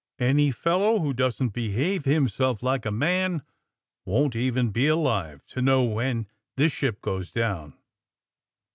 ''Any 0.19 0.51
fellow 0.51 0.97
who 0.97 1.13
doesn't 1.13 1.49
behave 1.53 2.05
himself 2.05 2.63
like 2.63 2.87
a 2.87 2.91
man 2.91 3.43
won 4.03 4.31
't 4.31 4.35
even 4.39 4.71
be 4.71 4.87
alive 4.87 5.45
to 5.49 5.61
know 5.61 5.83
when 5.83 6.25
this 6.57 6.71
ship 6.73 7.01
goes 7.03 7.29
down 7.29 7.75